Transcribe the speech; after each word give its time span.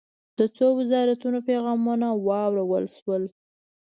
د 0.37 0.39
څو 0.55 0.67
وزارتونو 0.79 1.37
پیغامونه 1.49 2.07
واورل 2.27 2.85
شول. 2.97 3.23